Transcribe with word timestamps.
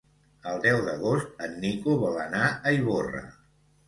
El 0.51 0.55
deu 0.61 0.77
d'agost 0.85 1.43
en 1.47 1.53
Nico 1.65 1.93
vol 2.05 2.17
anar 2.23 2.47
a 2.49 2.73
Ivorra. 2.79 3.23